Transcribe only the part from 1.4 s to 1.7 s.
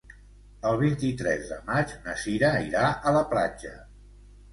de